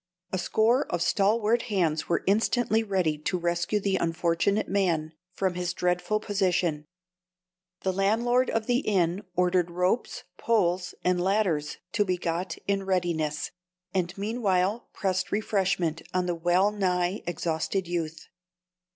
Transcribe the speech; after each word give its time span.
A 0.33 0.39
score 0.39 0.87
of 0.91 1.03
stalwart 1.03 1.61
hands 1.69 2.09
were 2.09 2.23
instantly 2.25 2.81
ready 2.81 3.19
to 3.19 3.37
rescue 3.37 3.79
the 3.79 3.97
unfortunate 3.97 4.67
man 4.67 5.13
from 5.31 5.53
his 5.53 5.75
dreadful 5.75 6.19
position; 6.19 6.87
the 7.81 7.93
landlord 7.93 8.49
of 8.49 8.65
the 8.65 8.79
inn 8.79 9.21
ordered 9.35 9.69
ropes, 9.69 10.23
poles, 10.39 10.95
and 11.03 11.21
ladders 11.21 11.77
to 11.91 12.03
be 12.03 12.17
got 12.17 12.57
in 12.67 12.81
readiness, 12.83 13.51
and 13.93 14.17
meanwhile 14.17 14.87
pressed 14.91 15.31
refreshment 15.31 16.01
on 16.15 16.25
the 16.25 16.33
well 16.33 16.71
nigh 16.71 17.21
exhausted 17.27 17.87
youth. 17.87 18.27